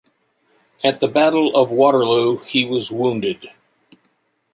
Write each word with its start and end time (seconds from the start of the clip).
At 0.83 0.99
the 0.99 1.07
Battle 1.07 1.55
of 1.55 1.69
Waterloo 1.69 2.39
he 2.39 2.65
was 2.65 2.89
wounded. 2.89 3.51